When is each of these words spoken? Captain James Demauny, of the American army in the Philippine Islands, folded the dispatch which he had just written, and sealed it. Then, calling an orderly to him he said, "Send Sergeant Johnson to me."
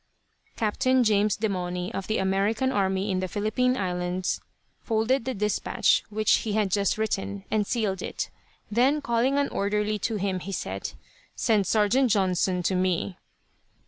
Captain 0.55 1.03
James 1.03 1.37
Demauny, 1.37 1.93
of 1.93 2.07
the 2.07 2.17
American 2.17 2.71
army 2.71 3.11
in 3.11 3.19
the 3.19 3.27
Philippine 3.27 3.77
Islands, 3.77 4.41
folded 4.79 5.25
the 5.25 5.35
dispatch 5.35 6.03
which 6.09 6.37
he 6.37 6.53
had 6.53 6.71
just 6.71 6.97
written, 6.97 7.43
and 7.51 7.67
sealed 7.67 8.01
it. 8.01 8.31
Then, 8.71 9.01
calling 9.03 9.37
an 9.37 9.47
orderly 9.49 9.99
to 9.99 10.15
him 10.15 10.39
he 10.39 10.53
said, 10.53 10.93
"Send 11.35 11.67
Sergeant 11.67 12.09
Johnson 12.09 12.63
to 12.63 12.73
me." 12.73 13.19